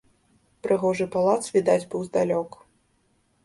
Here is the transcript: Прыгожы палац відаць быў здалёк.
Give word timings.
Прыгожы 0.67 1.07
палац 1.17 1.37
відаць 1.59 1.87
быў 1.95 2.01
здалёк. 2.11 2.61